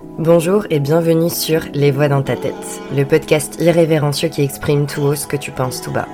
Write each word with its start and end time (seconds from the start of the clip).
Bonjour 0.00 0.66
et 0.70 0.80
bienvenue 0.80 1.30
sur 1.30 1.62
Les 1.72 1.92
Voix 1.92 2.08
dans 2.08 2.22
ta 2.22 2.36
tête, 2.36 2.80
le 2.96 3.04
podcast 3.04 3.60
irrévérencieux 3.60 4.28
qui 4.28 4.42
exprime 4.42 4.86
tout 4.86 5.02
haut 5.02 5.14
ce 5.14 5.26
que 5.26 5.36
tu 5.36 5.52
penses 5.52 5.80
tout 5.82 5.92
bas. 5.92 6.08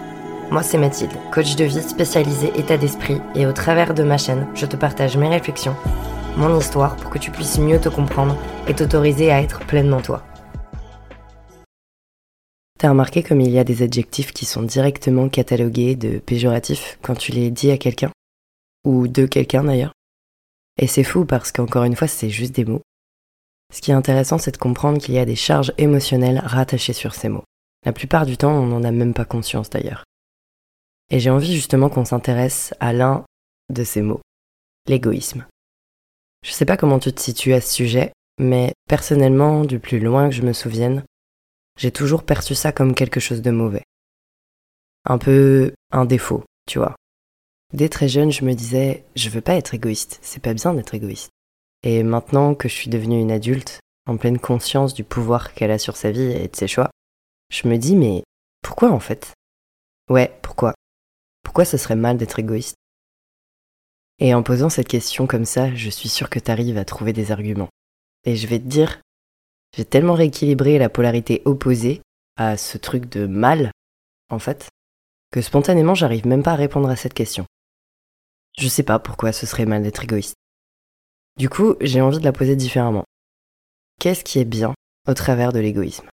Moi 0.50 0.62
c'est 0.62 0.76
Mathilde, 0.76 1.12
coach 1.32 1.56
de 1.56 1.64
vie 1.64 1.80
spécialisée 1.80 2.52
état 2.58 2.76
d'esprit 2.76 3.20
et 3.34 3.46
au 3.46 3.52
travers 3.52 3.94
de 3.94 4.02
ma 4.02 4.18
chaîne, 4.18 4.46
je 4.54 4.66
te 4.66 4.76
partage 4.76 5.16
mes 5.16 5.28
réflexions, 5.28 5.74
mon 6.36 6.58
histoire 6.58 6.96
pour 6.96 7.10
que 7.10 7.18
tu 7.18 7.30
puisses 7.30 7.58
mieux 7.58 7.80
te 7.80 7.88
comprendre 7.88 8.36
et 8.68 8.74
t'autoriser 8.74 9.30
à 9.30 9.40
être 9.40 9.60
pleinement 9.60 10.02
toi. 10.02 10.22
T'as 12.78 12.90
remarqué 12.90 13.22
comme 13.22 13.40
il 13.40 13.50
y 13.50 13.58
a 13.58 13.64
des 13.64 13.82
adjectifs 13.82 14.32
qui 14.32 14.44
sont 14.44 14.62
directement 14.62 15.28
catalogués 15.28 15.96
de 15.96 16.18
péjoratifs 16.18 16.98
quand 17.02 17.14
tu 17.14 17.32
les 17.32 17.50
dis 17.50 17.70
à 17.70 17.78
quelqu'un? 17.78 18.10
Ou 18.84 19.08
de 19.08 19.26
quelqu'un 19.26 19.64
d'ailleurs? 19.64 19.92
Et 20.78 20.86
c'est 20.86 21.04
fou 21.04 21.24
parce 21.24 21.50
qu'encore 21.52 21.84
une 21.84 21.96
fois 21.96 22.08
c'est 22.08 22.30
juste 22.30 22.54
des 22.54 22.64
mots 22.64 22.82
ce 23.70 23.80
qui 23.80 23.90
est 23.90 23.94
intéressant, 23.94 24.38
c'est 24.38 24.50
de 24.52 24.56
comprendre 24.56 24.98
qu'il 24.98 25.14
y 25.14 25.18
a 25.18 25.24
des 25.24 25.36
charges 25.36 25.72
émotionnelles 25.78 26.42
rattachées 26.44 26.92
sur 26.92 27.14
ces 27.14 27.28
mots. 27.28 27.44
La 27.84 27.92
plupart 27.92 28.26
du 28.26 28.36
temps, 28.36 28.52
on 28.52 28.66
n'en 28.66 28.84
a 28.84 28.90
même 28.90 29.14
pas 29.14 29.24
conscience 29.24 29.70
d'ailleurs. 29.70 30.04
Et 31.10 31.18
j'ai 31.18 31.30
envie 31.30 31.54
justement 31.54 31.88
qu'on 31.88 32.04
s'intéresse 32.04 32.74
à 32.80 32.92
l'un 32.92 33.24
de 33.70 33.84
ces 33.84 34.02
mots, 34.02 34.20
l'égoïsme. 34.86 35.46
Je 36.44 36.52
sais 36.52 36.64
pas 36.64 36.76
comment 36.76 36.98
tu 36.98 37.12
te 37.12 37.20
situes 37.20 37.52
à 37.52 37.60
ce 37.60 37.72
sujet, 37.72 38.12
mais 38.38 38.72
personnellement, 38.88 39.64
du 39.64 39.78
plus 39.78 40.00
loin 40.00 40.28
que 40.28 40.34
je 40.34 40.42
me 40.42 40.52
souvienne, 40.52 41.04
j'ai 41.78 41.90
toujours 41.90 42.24
perçu 42.24 42.54
ça 42.54 42.72
comme 42.72 42.94
quelque 42.94 43.20
chose 43.20 43.42
de 43.42 43.50
mauvais. 43.50 43.84
Un 45.04 45.18
peu 45.18 45.72
un 45.92 46.04
défaut, 46.04 46.44
tu 46.66 46.78
vois. 46.78 46.96
Dès 47.72 47.88
très 47.88 48.08
jeune, 48.08 48.32
je 48.32 48.44
me 48.44 48.54
disais, 48.54 49.04
je 49.14 49.30
veux 49.30 49.40
pas 49.40 49.54
être 49.54 49.74
égoïste, 49.74 50.18
c'est 50.22 50.42
pas 50.42 50.54
bien 50.54 50.74
d'être 50.74 50.94
égoïste. 50.94 51.30
Et 51.82 52.02
maintenant 52.02 52.54
que 52.54 52.68
je 52.68 52.74
suis 52.74 52.90
devenue 52.90 53.20
une 53.20 53.32
adulte, 53.32 53.80
en 54.06 54.16
pleine 54.16 54.38
conscience 54.38 54.92
du 54.92 55.04
pouvoir 55.04 55.54
qu'elle 55.54 55.70
a 55.70 55.78
sur 55.78 55.96
sa 55.96 56.10
vie 56.10 56.22
et 56.22 56.48
de 56.48 56.56
ses 56.56 56.68
choix, 56.68 56.90
je 57.50 57.68
me 57.68 57.78
dis 57.78 57.96
mais 57.96 58.22
pourquoi 58.62 58.90
en 58.90 59.00
fait? 59.00 59.32
Ouais, 60.08 60.38
pourquoi? 60.42 60.74
Pourquoi 61.42 61.64
ce 61.64 61.76
serait 61.76 61.96
mal 61.96 62.16
d'être 62.18 62.38
égoïste? 62.38 62.76
Et 64.18 64.34
en 64.34 64.42
posant 64.42 64.68
cette 64.68 64.88
question 64.88 65.26
comme 65.26 65.46
ça, 65.46 65.74
je 65.74 65.88
suis 65.88 66.10
sûre 66.10 66.28
que 66.28 66.38
t'arrives 66.38 66.76
à 66.76 66.84
trouver 66.84 67.12
des 67.12 67.32
arguments. 67.32 67.70
Et 68.24 68.36
je 68.36 68.46
vais 68.46 68.58
te 68.58 68.66
dire, 68.66 69.00
j'ai 69.74 69.86
tellement 69.86 70.14
rééquilibré 70.14 70.78
la 70.78 70.90
polarité 70.90 71.40
opposée 71.46 72.02
à 72.36 72.58
ce 72.58 72.76
truc 72.76 73.08
de 73.08 73.26
mal, 73.26 73.70
en 74.28 74.38
fait, 74.38 74.68
que 75.30 75.40
spontanément 75.40 75.94
j'arrive 75.94 76.26
même 76.26 76.42
pas 76.42 76.52
à 76.52 76.56
répondre 76.56 76.90
à 76.90 76.96
cette 76.96 77.14
question. 77.14 77.46
Je 78.58 78.68
sais 78.68 78.82
pas 78.82 78.98
pourquoi 78.98 79.32
ce 79.32 79.46
serait 79.46 79.64
mal 79.64 79.82
d'être 79.82 80.04
égoïste. 80.04 80.34
Du 81.40 81.48
coup, 81.48 81.74
j'ai 81.80 82.02
envie 82.02 82.18
de 82.18 82.24
la 82.24 82.34
poser 82.34 82.54
différemment. 82.54 83.04
Qu'est-ce 83.98 84.24
qui 84.24 84.40
est 84.40 84.44
bien 84.44 84.74
au 85.08 85.14
travers 85.14 85.54
de 85.54 85.58
l'égoïsme? 85.58 86.06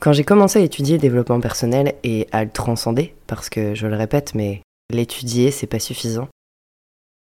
Quand 0.00 0.12
j'ai 0.12 0.24
commencé 0.24 0.58
à 0.58 0.62
étudier 0.62 0.96
le 0.96 1.00
développement 1.00 1.38
personnel 1.38 1.94
et 2.02 2.26
à 2.32 2.42
le 2.42 2.50
transcender, 2.50 3.14
parce 3.28 3.48
que 3.48 3.76
je 3.76 3.86
le 3.86 3.94
répète, 3.94 4.34
mais 4.34 4.60
l'étudier, 4.90 5.52
c'est 5.52 5.68
pas 5.68 5.78
suffisant. 5.78 6.28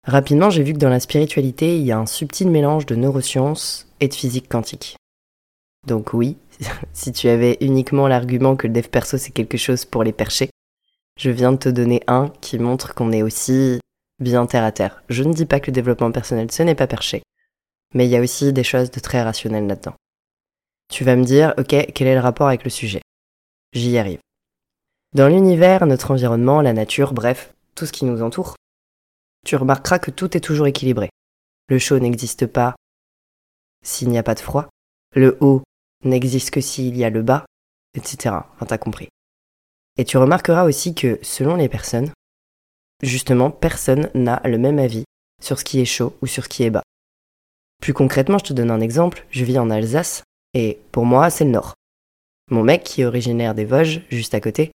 Rapidement, 0.07 0.49
j'ai 0.49 0.63
vu 0.63 0.71
que 0.71 0.77
dans 0.77 0.87
la 0.87 1.01
spiritualité, 1.01 1.77
il 1.77 1.83
y 1.83 1.91
a 1.91 1.99
un 1.99 2.05
subtil 2.05 2.49
mélange 2.49 2.85
de 2.85 2.95
neurosciences 2.95 3.85
et 3.99 4.07
de 4.07 4.13
physique 4.13 4.47
quantique. 4.47 4.95
Donc 5.85 6.13
oui, 6.13 6.37
si 6.93 7.11
tu 7.11 7.27
avais 7.27 7.57
uniquement 7.59 8.07
l'argument 8.07 8.55
que 8.55 8.67
le 8.67 8.73
dev 8.73 8.87
perso 8.87 9.17
c'est 9.17 9.31
quelque 9.31 9.57
chose 9.57 9.83
pour 9.83 10.05
les 10.05 10.13
perchés, 10.13 10.49
je 11.19 11.29
viens 11.29 11.51
de 11.51 11.57
te 11.57 11.67
donner 11.67 12.03
un 12.07 12.29
qui 12.39 12.57
montre 12.57 12.95
qu'on 12.95 13.11
est 13.11 13.21
aussi 13.21 13.81
bien 14.19 14.45
terre 14.45 14.63
à 14.63 14.71
terre. 14.71 15.03
Je 15.09 15.23
ne 15.23 15.33
dis 15.33 15.45
pas 15.45 15.59
que 15.59 15.67
le 15.67 15.73
développement 15.73 16.11
personnel, 16.11 16.51
ce 16.51 16.63
n'est 16.63 16.75
pas 16.75 16.87
perché, 16.87 17.23
mais 17.93 18.05
il 18.05 18.11
y 18.11 18.17
a 18.17 18.21
aussi 18.21 18.53
des 18.53 18.63
choses 18.63 18.91
de 18.91 18.99
très 18.99 19.21
rationnelles 19.21 19.67
là-dedans. 19.67 19.95
Tu 20.89 21.03
vas 21.03 21.15
me 21.15 21.23
dire, 21.23 21.53
ok, 21.57 21.91
quel 21.93 22.07
est 22.07 22.15
le 22.15 22.19
rapport 22.19 22.47
avec 22.47 22.63
le 22.63 22.69
sujet? 22.69 23.01
J'y 23.73 23.97
arrive. 23.97 24.19
Dans 25.13 25.27
l'univers, 25.27 25.85
notre 25.85 26.11
environnement, 26.11 26.61
la 26.61 26.73
nature, 26.73 27.13
bref, 27.13 27.53
tout 27.75 27.85
ce 27.85 27.91
qui 27.91 28.05
nous 28.05 28.21
entoure, 28.21 28.55
tu 29.45 29.55
remarqueras 29.55 29.99
que 29.99 30.11
tout 30.11 30.35
est 30.37 30.41
toujours 30.41 30.67
équilibré. 30.67 31.09
Le 31.69 31.79
chaud 31.79 31.99
n'existe 31.99 32.45
pas 32.47 32.75
s'il 33.83 34.09
n'y 34.09 34.17
a 34.17 34.23
pas 34.23 34.35
de 34.35 34.39
froid, 34.39 34.69
le 35.13 35.37
haut 35.41 35.61
n'existe 36.03 36.51
que 36.51 36.61
s'il 36.61 36.97
y 36.97 37.03
a 37.03 37.09
le 37.09 37.21
bas, 37.21 37.45
etc. 37.95 38.35
Enfin, 38.53 38.65
t'as 38.65 38.77
compris. 38.77 39.09
Et 39.97 40.05
tu 40.05 40.17
remarqueras 40.17 40.63
aussi 40.65 40.95
que, 40.95 41.19
selon 41.21 41.55
les 41.55 41.69
personnes, 41.69 42.11
justement, 43.03 43.51
personne 43.51 44.09
n'a 44.15 44.41
le 44.45 44.57
même 44.57 44.79
avis 44.79 45.03
sur 45.41 45.59
ce 45.59 45.65
qui 45.65 45.79
est 45.81 45.85
chaud 45.85 46.15
ou 46.21 46.27
sur 46.27 46.45
ce 46.45 46.49
qui 46.49 46.63
est 46.63 46.69
bas. 46.69 46.83
Plus 47.81 47.93
concrètement, 47.93 48.37
je 48.37 48.45
te 48.45 48.53
donne 48.53 48.71
un 48.71 48.79
exemple, 48.79 49.25
je 49.29 49.43
vis 49.43 49.59
en 49.59 49.69
Alsace, 49.69 50.23
et 50.53 50.79
pour 50.91 51.05
moi, 51.05 51.29
c'est 51.29 51.43
le 51.43 51.51
nord. 51.51 51.73
Mon 52.49 52.63
mec, 52.63 52.83
qui 52.83 53.01
est 53.01 53.05
originaire 53.05 53.55
des 53.55 53.65
Vosges, 53.65 54.01
juste 54.09 54.33
à 54.33 54.39
côté, 54.39 54.71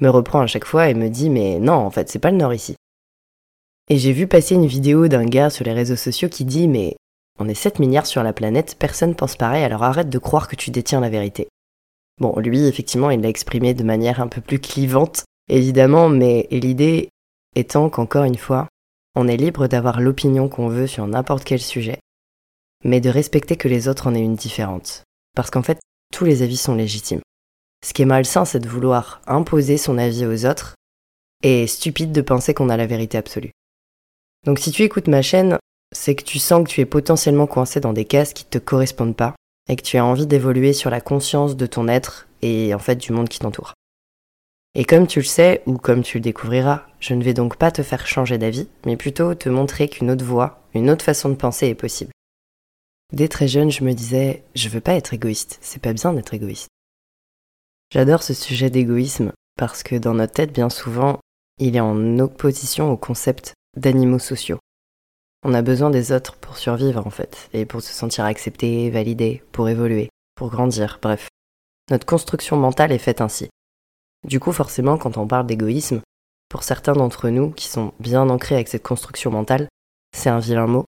me 0.00 0.08
reprend 0.08 0.40
à 0.40 0.46
chaque 0.46 0.64
fois 0.64 0.88
et 0.88 0.94
me 0.94 1.08
dit 1.08 1.30
mais 1.30 1.58
non, 1.58 1.74
en 1.74 1.90
fait, 1.90 2.08
c'est 2.08 2.18
pas 2.18 2.30
le 2.30 2.36
nord 2.36 2.54
ici. 2.54 2.76
Et 3.88 3.98
j'ai 3.98 4.12
vu 4.12 4.26
passer 4.26 4.54
une 4.54 4.66
vidéo 4.66 5.08
d'un 5.08 5.24
gars 5.24 5.50
sur 5.50 5.64
les 5.64 5.72
réseaux 5.72 5.96
sociaux 5.96 6.28
qui 6.28 6.44
dit 6.44 6.68
mais 6.68 6.96
on 7.38 7.48
est 7.48 7.54
7 7.54 7.78
milliards 7.78 8.06
sur 8.06 8.22
la 8.22 8.32
planète, 8.32 8.76
personne 8.78 9.14
pense 9.14 9.36
pareil, 9.36 9.64
alors 9.64 9.82
arrête 9.82 10.08
de 10.08 10.18
croire 10.18 10.48
que 10.48 10.56
tu 10.56 10.70
détiens 10.70 11.00
la 11.00 11.10
vérité. 11.10 11.48
Bon, 12.20 12.38
lui, 12.38 12.66
effectivement, 12.66 13.10
il 13.10 13.20
l'a 13.20 13.28
exprimé 13.28 13.74
de 13.74 13.84
manière 13.84 14.20
un 14.20 14.28
peu 14.28 14.40
plus 14.40 14.58
clivante, 14.58 15.24
évidemment, 15.50 16.08
mais 16.08 16.46
l'idée 16.50 17.10
étant 17.56 17.90
qu'encore 17.90 18.24
une 18.24 18.36
fois, 18.36 18.68
on 19.16 19.26
est 19.26 19.36
libre 19.36 19.66
d'avoir 19.66 20.00
l'opinion 20.00 20.48
qu'on 20.48 20.68
veut 20.68 20.86
sur 20.86 21.06
n'importe 21.06 21.42
quel 21.42 21.60
sujet, 21.60 21.98
mais 22.84 23.00
de 23.00 23.10
respecter 23.10 23.56
que 23.56 23.66
les 23.66 23.88
autres 23.88 24.06
en 24.06 24.14
aient 24.14 24.20
une 24.20 24.36
différente. 24.36 25.02
Parce 25.34 25.50
qu'en 25.50 25.62
fait, 25.62 25.80
tous 26.12 26.24
les 26.24 26.42
avis 26.42 26.58
sont 26.58 26.74
légitimes. 26.74 27.22
Ce 27.84 27.94
qui 27.94 28.02
est 28.02 28.06
malsain, 28.06 28.44
c'est 28.44 28.60
de 28.60 28.68
vouloir 28.68 29.22
imposer 29.26 29.78
son 29.78 29.96
avis 29.96 30.26
aux 30.26 30.44
autres, 30.46 30.74
et 31.42 31.66
stupide 31.66 32.12
de 32.12 32.20
penser 32.20 32.54
qu'on 32.54 32.68
a 32.68 32.76
la 32.76 32.86
vérité 32.86 33.18
absolue. 33.18 33.52
Donc 34.44 34.58
si 34.58 34.70
tu 34.70 34.82
écoutes 34.82 35.08
ma 35.08 35.22
chaîne, 35.22 35.58
c'est 35.94 36.14
que 36.14 36.24
tu 36.24 36.38
sens 36.38 36.64
que 36.64 36.68
tu 36.68 36.80
es 36.80 36.86
potentiellement 36.86 37.46
coincé 37.46 37.80
dans 37.80 37.92
des 37.92 38.04
cases 38.04 38.34
qui 38.34 38.44
ne 38.44 38.50
te 38.50 38.58
correspondent 38.58 39.16
pas, 39.16 39.34
et 39.68 39.76
que 39.76 39.82
tu 39.82 39.96
as 39.96 40.04
envie 40.04 40.26
d'évoluer 40.26 40.74
sur 40.74 40.90
la 40.90 41.00
conscience 41.00 41.56
de 41.56 41.66
ton 41.66 41.88
être 41.88 42.28
et 42.42 42.74
en 42.74 42.78
fait 42.78 42.96
du 42.96 43.12
monde 43.12 43.28
qui 43.28 43.38
t'entoure. 43.38 43.72
Et 44.78 44.84
comme 44.84 45.06
tu 45.06 45.20
le 45.20 45.24
sais, 45.24 45.62
ou 45.64 45.78
comme 45.78 46.02
tu 46.02 46.18
le 46.18 46.22
découvriras, 46.22 46.82
je 47.00 47.14
ne 47.14 47.24
vais 47.24 47.32
donc 47.32 47.56
pas 47.56 47.70
te 47.70 47.82
faire 47.82 48.06
changer 48.06 48.36
d'avis, 48.36 48.68
mais 48.84 48.98
plutôt 48.98 49.34
te 49.34 49.48
montrer 49.48 49.88
qu'une 49.88 50.10
autre 50.10 50.24
voie, 50.24 50.60
une 50.74 50.90
autre 50.90 51.02
façon 51.02 51.30
de 51.30 51.34
penser 51.34 51.68
est 51.68 51.74
possible. 51.74 52.12
Dès 53.10 53.28
très 53.28 53.48
jeune, 53.48 53.70
je 53.70 53.84
me 53.84 53.94
disais, 53.94 54.44
je 54.54 54.68
veux 54.68 54.82
pas 54.82 54.92
être 54.92 55.14
égoïste, 55.14 55.56
c'est 55.62 55.80
pas 55.80 55.94
bien 55.94 56.12
d'être 56.12 56.34
égoïste. 56.34 56.68
J'adore 57.90 58.22
ce 58.22 58.34
sujet 58.34 58.68
d'égoïsme 58.68 59.32
parce 59.56 59.82
que 59.82 59.96
dans 59.96 60.12
notre 60.12 60.34
tête, 60.34 60.52
bien 60.52 60.68
souvent, 60.68 61.20
il 61.58 61.74
est 61.74 61.80
en 61.80 62.18
opposition 62.18 62.92
au 62.92 62.98
concept 62.98 63.54
d'animaux 63.78 64.18
sociaux. 64.18 64.58
On 65.42 65.54
a 65.54 65.62
besoin 65.62 65.88
des 65.88 66.12
autres 66.12 66.36
pour 66.36 66.58
survivre 66.58 67.06
en 67.06 67.10
fait, 67.10 67.48
et 67.54 67.64
pour 67.64 67.80
se 67.80 67.94
sentir 67.94 68.26
accepté, 68.26 68.90
validé, 68.90 69.42
pour 69.52 69.70
évoluer, 69.70 70.10
pour 70.34 70.50
grandir, 70.50 70.98
bref. 71.00 71.28
Notre 71.90 72.04
construction 72.04 72.58
mentale 72.58 72.92
est 72.92 72.98
faite 72.98 73.22
ainsi. 73.22 73.48
Du 74.24 74.40
coup, 74.40 74.52
forcément, 74.52 74.98
quand 74.98 75.16
on 75.16 75.26
parle 75.26 75.46
d'égoïsme, 75.46 76.02
pour 76.48 76.62
certains 76.62 76.94
d'entre 76.94 77.28
nous 77.28 77.50
qui 77.50 77.68
sont 77.68 77.92
bien 78.00 78.28
ancrés 78.28 78.54
avec 78.54 78.68
cette 78.68 78.82
construction 78.82 79.30
mentale, 79.30 79.68
c'est 80.16 80.30
un 80.30 80.38
vilain 80.38 80.66
mot, 80.66 80.84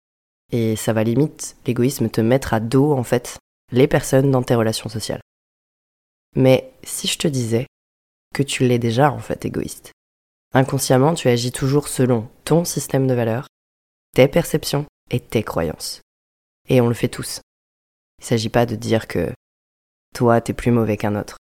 et 0.52 0.76
ça 0.76 0.92
va 0.92 1.04
limite 1.04 1.56
l'égoïsme 1.66 2.08
te 2.08 2.20
mettre 2.20 2.54
à 2.54 2.60
dos, 2.60 2.92
en 2.92 3.04
fait, 3.04 3.38
les 3.72 3.88
personnes 3.88 4.30
dans 4.30 4.42
tes 4.42 4.54
relations 4.54 4.88
sociales. 4.88 5.20
Mais 6.36 6.72
si 6.82 7.06
je 7.06 7.18
te 7.18 7.28
disais 7.28 7.66
que 8.34 8.42
tu 8.42 8.66
l'es 8.66 8.78
déjà, 8.78 9.10
en 9.10 9.20
fait, 9.20 9.44
égoïste, 9.44 9.92
inconsciemment, 10.52 11.14
tu 11.14 11.28
agis 11.28 11.52
toujours 11.52 11.88
selon 11.88 12.28
ton 12.44 12.64
système 12.64 13.06
de 13.06 13.14
valeurs, 13.14 13.46
tes 14.14 14.28
perceptions 14.28 14.86
et 15.10 15.20
tes 15.20 15.42
croyances. 15.42 16.00
Et 16.68 16.80
on 16.80 16.88
le 16.88 16.94
fait 16.94 17.08
tous. 17.08 17.40
Il 18.18 18.22
ne 18.22 18.26
s'agit 18.26 18.48
pas 18.48 18.66
de 18.66 18.76
dire 18.76 19.06
que 19.06 19.32
toi, 20.14 20.40
t'es 20.40 20.52
plus 20.52 20.70
mauvais 20.70 20.96
qu'un 20.96 21.16
autre. 21.16 21.36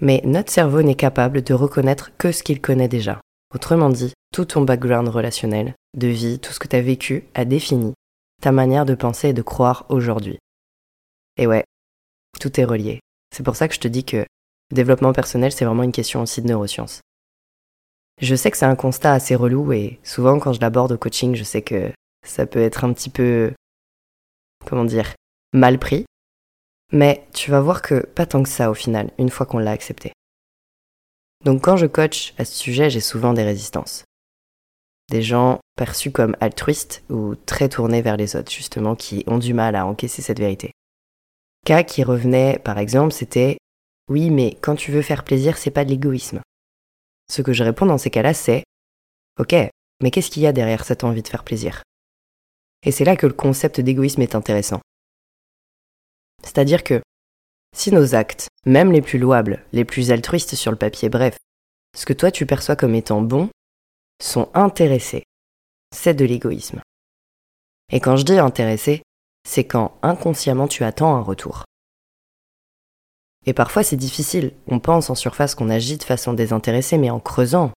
Mais 0.00 0.20
notre 0.24 0.50
cerveau 0.50 0.82
n'est 0.82 0.94
capable 0.94 1.42
de 1.42 1.54
reconnaître 1.54 2.16
que 2.16 2.32
ce 2.32 2.42
qu'il 2.42 2.60
connaît 2.60 2.88
déjà. 2.88 3.20
Autrement 3.54 3.90
dit, 3.90 4.12
tout 4.32 4.46
ton 4.46 4.62
background 4.62 5.08
relationnel, 5.08 5.74
de 5.96 6.08
vie, 6.08 6.38
tout 6.38 6.52
ce 6.52 6.58
que 6.58 6.68
tu 6.68 6.76
as 6.76 6.82
vécu 6.82 7.24
a 7.34 7.44
défini 7.44 7.92
ta 8.40 8.50
manière 8.52 8.84
de 8.84 8.94
penser 8.94 9.28
et 9.28 9.32
de 9.32 9.42
croire 9.42 9.86
aujourd'hui. 9.88 10.38
Et 11.36 11.46
ouais, 11.46 11.64
tout 12.40 12.60
est 12.60 12.64
relié. 12.64 13.00
C'est 13.34 13.44
pour 13.44 13.56
ça 13.56 13.68
que 13.68 13.74
je 13.74 13.80
te 13.80 13.88
dis 13.88 14.04
que 14.04 14.18
le 14.18 14.74
développement 14.74 15.12
personnel, 15.12 15.52
c'est 15.52 15.64
vraiment 15.64 15.84
une 15.84 15.92
question 15.92 16.22
aussi 16.22 16.42
de 16.42 16.48
neurosciences. 16.48 17.00
Je 18.20 18.34
sais 18.34 18.50
que 18.50 18.56
c'est 18.56 18.66
un 18.66 18.76
constat 18.76 19.12
assez 19.12 19.34
relou 19.34 19.72
et 19.72 20.00
souvent 20.02 20.38
quand 20.38 20.52
je 20.52 20.60
l'aborde 20.60 20.92
au 20.92 20.98
coaching, 20.98 21.34
je 21.34 21.44
sais 21.44 21.62
que 21.62 21.92
ça 22.26 22.46
peut 22.46 22.60
être 22.60 22.84
un 22.84 22.92
petit 22.92 23.10
peu, 23.10 23.52
comment 24.66 24.84
dire, 24.84 25.14
mal 25.52 25.78
pris. 25.78 26.04
Mais 26.92 27.26
tu 27.32 27.50
vas 27.50 27.60
voir 27.60 27.80
que 27.82 28.06
pas 28.06 28.26
tant 28.26 28.42
que 28.42 28.48
ça 28.48 28.70
au 28.70 28.74
final, 28.74 29.10
une 29.18 29.30
fois 29.30 29.46
qu'on 29.46 29.58
l'a 29.58 29.70
accepté. 29.70 30.12
Donc 31.44 31.62
quand 31.64 31.76
je 31.76 31.86
coach 31.86 32.34
à 32.38 32.44
ce 32.44 32.54
sujet, 32.54 32.90
j'ai 32.90 33.00
souvent 33.00 33.32
des 33.32 33.42
résistances. 33.42 34.04
des 35.10 35.22
gens 35.22 35.60
perçus 35.76 36.10
comme 36.10 36.36
altruistes 36.40 37.04
ou 37.10 37.34
très 37.34 37.68
tournés 37.68 38.00
vers 38.02 38.16
les 38.16 38.34
autres, 38.34 38.50
justement, 38.50 38.96
qui 38.96 39.24
ont 39.26 39.38
du 39.38 39.52
mal 39.52 39.76
à 39.76 39.86
encaisser 39.86 40.22
cette 40.22 40.38
vérité. 40.38 40.72
Cas 41.66 41.82
qui 41.82 42.02
revenait, 42.02 42.58
par 42.58 42.78
exemple, 42.78 43.12
c'était 43.12 43.58
Oui, 44.08 44.30
mais 44.30 44.56
quand 44.62 44.74
tu 44.74 44.90
veux 44.90 45.02
faire 45.02 45.22
plaisir, 45.22 45.58
c'est 45.58 45.70
pas 45.70 45.84
de 45.84 45.90
l'égoïsme. 45.90 46.40
Ce 47.30 47.42
que 47.42 47.52
je 47.52 47.62
réponds 47.62 47.86
dans 47.86 47.98
ces 47.98 48.10
cas-là, 48.10 48.32
c'est 48.34 48.64
Ok, 49.38 49.54
mais 50.02 50.10
qu'est-ce 50.10 50.30
qu'il 50.30 50.42
y 50.42 50.46
a 50.46 50.52
derrière 50.52 50.84
cette 50.84 51.04
envie 51.04 51.22
de 51.22 51.28
faire 51.28 51.44
plaisir? 51.44 51.82
Et 52.84 52.90
c'est 52.90 53.04
là 53.04 53.16
que 53.16 53.26
le 53.26 53.32
concept 53.34 53.80
d'égoïsme 53.80 54.22
est 54.22 54.34
intéressant. 54.34 54.80
C'est-à-dire 56.42 56.84
que 56.84 57.02
si 57.74 57.92
nos 57.92 58.14
actes, 58.14 58.48
même 58.66 58.92
les 58.92 59.02
plus 59.02 59.18
louables, 59.18 59.64
les 59.72 59.84
plus 59.84 60.10
altruistes 60.10 60.54
sur 60.54 60.70
le 60.70 60.76
papier, 60.76 61.08
bref, 61.08 61.38
ce 61.96 62.06
que 62.06 62.12
toi 62.12 62.30
tu 62.30 62.46
perçois 62.46 62.76
comme 62.76 62.94
étant 62.94 63.22
bon, 63.22 63.48
sont 64.22 64.50
intéressés. 64.54 65.24
C'est 65.94 66.14
de 66.14 66.24
l'égoïsme. 66.24 66.80
Et 67.90 68.00
quand 68.00 68.16
je 68.16 68.24
dis 68.24 68.38
intéressé, 68.38 69.02
c'est 69.46 69.66
quand 69.66 69.98
inconsciemment 70.02 70.68
tu 70.68 70.84
attends 70.84 71.14
un 71.14 71.22
retour. 71.22 71.64
Et 73.44 73.52
parfois 73.52 73.82
c'est 73.82 73.96
difficile, 73.96 74.54
on 74.68 74.78
pense 74.78 75.10
en 75.10 75.14
surface 75.14 75.54
qu'on 75.54 75.70
agit 75.70 75.98
de 75.98 76.04
façon 76.04 76.32
désintéressée, 76.32 76.96
mais 76.98 77.10
en 77.10 77.20
creusant, 77.20 77.72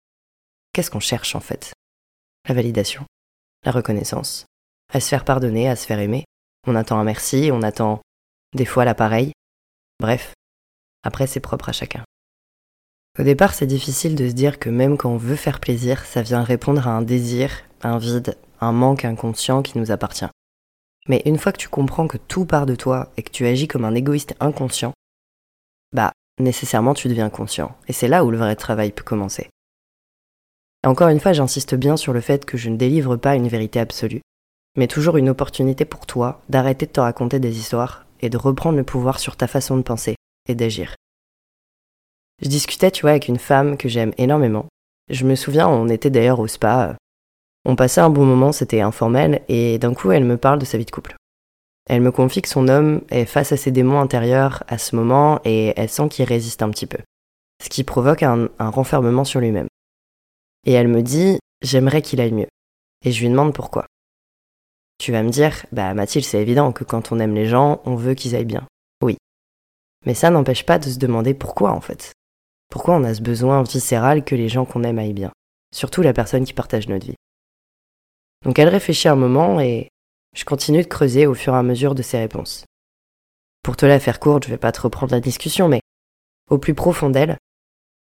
qu'est-ce 0.73 0.91
qu'on 0.91 0.99
cherche 0.99 1.35
en 1.35 1.39
fait? 1.39 1.73
La 2.47 2.53
validation, 2.53 3.05
la 3.63 3.71
reconnaissance, 3.71 4.45
à 4.93 4.99
se 4.99 5.07
faire 5.07 5.25
pardonner, 5.25 5.67
à 5.67 5.75
se 5.75 5.85
faire 5.85 5.99
aimer. 5.99 6.25
On 6.67 6.75
attend 6.75 6.99
un 6.99 7.03
merci, 7.03 7.49
on 7.51 7.63
attend 7.63 8.01
des 8.55 8.65
fois 8.65 8.85
l'appareil. 8.85 9.33
Bref, 9.99 10.33
après 11.03 11.27
c'est 11.27 11.39
propre 11.39 11.69
à 11.69 11.73
chacun. 11.73 12.03
Au 13.19 13.23
départ, 13.23 13.53
c'est 13.53 13.67
difficile 13.67 14.15
de 14.15 14.27
se 14.27 14.33
dire 14.33 14.59
que 14.59 14.69
même 14.69 14.97
quand 14.97 15.09
on 15.09 15.17
veut 15.17 15.37
faire 15.37 15.61
plaisir, 15.61 16.03
ça 16.05 16.21
vient 16.21 16.43
répondre 16.43 16.85
à 16.87 16.91
un 16.91 17.01
désir, 17.01 17.51
un 17.81 17.97
vide, 17.97 18.37
un 18.59 18.73
manque 18.73 19.05
inconscient 19.05 19.61
qui 19.61 19.77
nous 19.77 19.91
appartient. 19.91 20.27
Mais 21.07 21.21
une 21.25 21.37
fois 21.37 21.51
que 21.53 21.57
tu 21.57 21.69
comprends 21.69 22.07
que 22.07 22.17
tout 22.17 22.45
part 22.45 22.65
de 22.65 22.75
toi 22.75 23.11
et 23.15 23.23
que 23.23 23.31
tu 23.31 23.45
agis 23.45 23.67
comme 23.67 23.85
un 23.85 23.95
égoïste 23.95 24.35
inconscient, 24.39 24.91
bah, 25.93 26.11
nécessairement 26.39 26.93
tu 26.93 27.07
deviens 27.07 27.29
conscient. 27.29 27.77
Et 27.87 27.93
c'est 27.93 28.09
là 28.09 28.25
où 28.25 28.31
le 28.31 28.37
vrai 28.37 28.55
travail 28.55 28.91
peut 28.91 29.03
commencer. 29.03 29.49
Encore 30.85 31.07
une 31.07 31.19
fois, 31.19 31.33
j'insiste 31.33 31.75
bien 31.75 31.95
sur 31.95 32.11
le 32.11 32.21
fait 32.21 32.45
que 32.45 32.57
je 32.57 32.69
ne 32.69 32.77
délivre 32.77 33.15
pas 33.15 33.35
une 33.35 33.47
vérité 33.47 33.79
absolue, 33.79 34.21
mais 34.75 34.87
toujours 34.87 35.17
une 35.17 35.29
opportunité 35.29 35.85
pour 35.85 36.05
toi 36.05 36.41
d'arrêter 36.49 36.85
de 36.85 36.91
te 36.91 36.99
raconter 36.99 37.39
des 37.39 37.57
histoires 37.57 38.04
et 38.21 38.29
de 38.29 38.37
reprendre 38.37 38.77
le 38.77 38.83
pouvoir 38.83 39.19
sur 39.19 39.35
ta 39.35 39.47
façon 39.47 39.77
de 39.77 39.81
penser 39.81 40.15
et 40.47 40.55
d'agir. 40.55 40.95
Je 42.41 42.49
discutais, 42.49 42.91
tu 42.91 43.01
vois, 43.01 43.11
avec 43.11 43.27
une 43.27 43.39
femme 43.39 43.77
que 43.77 43.89
j'aime 43.89 44.13
énormément. 44.17 44.65
Je 45.09 45.25
me 45.25 45.35
souviens, 45.35 45.67
on 45.67 45.87
était 45.87 46.09
d'ailleurs 46.09 46.39
au 46.39 46.47
spa. 46.47 46.97
On 47.65 47.75
passait 47.75 48.01
un 48.01 48.09
bon 48.09 48.25
moment, 48.25 48.51
c'était 48.51 48.81
informel, 48.81 49.41
et 49.47 49.77
d'un 49.79 49.93
coup, 49.93 50.11
elle 50.11 50.25
me 50.25 50.37
parle 50.37 50.59
de 50.59 50.65
sa 50.65 50.77
vie 50.77 50.85
de 50.85 50.91
couple. 50.91 51.15
Elle 51.87 52.01
me 52.01 52.11
confie 52.11 52.41
que 52.41 52.49
son 52.49 52.67
homme 52.67 53.01
est 53.09 53.25
face 53.25 53.51
à 53.51 53.57
ses 53.57 53.71
démons 53.71 53.99
intérieurs 53.99 54.63
à 54.67 54.77
ce 54.77 54.95
moment 54.95 55.39
et 55.45 55.73
elle 55.75 55.89
sent 55.89 56.09
qu'il 56.09 56.25
résiste 56.25 56.63
un 56.63 56.71
petit 56.71 56.87
peu. 56.87 56.97
Ce 57.63 57.69
qui 57.69 57.83
provoque 57.83 58.23
un, 58.23 58.49
renfermement 58.59 59.23
sur 59.23 59.39
lui-même. 59.39 59.67
Et 60.65 60.73
elle 60.73 60.87
me 60.87 61.03
dit 61.03 61.37
J'aimerais 61.61 62.01
qu'il 62.01 62.21
aille 62.21 62.33
mieux. 62.33 62.47
Et 63.03 63.11
je 63.11 63.21
lui 63.21 63.29
demande 63.29 63.53
pourquoi. 63.53 63.85
Tu 64.97 65.11
vas 65.11 65.23
me 65.23 65.29
dire 65.29 65.65
Bah 65.71 65.93
Mathilde, 65.93 66.25
c'est 66.25 66.41
évident 66.41 66.71
que 66.71 66.83
quand 66.83 67.11
on 67.11 67.19
aime 67.19 67.35
les 67.35 67.47
gens, 67.47 67.81
on 67.85 67.95
veut 67.95 68.13
qu'ils 68.13 68.35
aillent 68.35 68.45
bien. 68.45 68.67
Oui. 69.01 69.17
Mais 70.05 70.13
ça 70.13 70.29
n'empêche 70.29 70.65
pas 70.65 70.79
de 70.79 70.89
se 70.89 70.99
demander 70.99 71.33
pourquoi 71.33 71.71
en 71.71 71.81
fait. 71.81 72.13
Pourquoi 72.69 72.95
on 72.95 73.03
a 73.03 73.13
ce 73.13 73.21
besoin 73.21 73.63
viscéral 73.63 74.23
que 74.23 74.35
les 74.35 74.49
gens 74.49 74.65
qu'on 74.65 74.83
aime 74.83 74.99
aillent 74.99 75.13
bien? 75.13 75.31
Surtout 75.73 76.01
la 76.01 76.13
personne 76.13 76.45
qui 76.45 76.53
partage 76.53 76.87
notre 76.87 77.05
vie. 77.05 77.15
Donc 78.43 78.59
elle 78.59 78.69
réfléchit 78.69 79.07
un 79.07 79.15
moment 79.15 79.59
et 79.59 79.89
je 80.35 80.45
continue 80.45 80.81
de 80.81 80.87
creuser 80.87 81.27
au 81.27 81.33
fur 81.33 81.53
et 81.53 81.57
à 81.57 81.63
mesure 81.63 81.95
de 81.95 82.01
ses 82.01 82.19
réponses. 82.19 82.65
Pour 83.63 83.75
te 83.75 83.85
la 83.85 83.99
faire 83.99 84.19
courte, 84.19 84.45
je 84.45 84.49
vais 84.49 84.57
pas 84.57 84.71
te 84.71 84.81
reprendre 84.81 85.11
la 85.11 85.19
discussion, 85.19 85.67
mais 85.67 85.81
au 86.49 86.57
plus 86.57 86.75
profond 86.75 87.09
d'elle, 87.09 87.37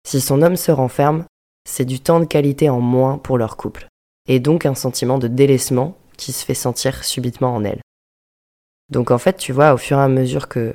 si 0.06 0.20
son 0.20 0.42
homme 0.42 0.56
se 0.56 0.70
renferme, 0.70 1.24
c'est 1.68 1.84
du 1.84 2.00
temps 2.00 2.20
de 2.20 2.24
qualité 2.24 2.68
en 2.68 2.80
moins 2.80 3.18
pour 3.18 3.36
leur 3.36 3.56
couple, 3.56 3.88
et 4.28 4.38
donc 4.38 4.64
un 4.64 4.74
sentiment 4.74 5.18
de 5.18 5.28
délaissement 5.28 5.96
qui 6.20 6.32
se 6.32 6.44
fait 6.44 6.54
sentir 6.54 7.02
subitement 7.02 7.54
en 7.54 7.64
elle. 7.64 7.80
Donc 8.90 9.10
en 9.10 9.18
fait, 9.18 9.36
tu 9.36 9.52
vois, 9.52 9.72
au 9.72 9.78
fur 9.78 9.98
et 9.98 10.02
à 10.02 10.08
mesure 10.08 10.48
que 10.48 10.72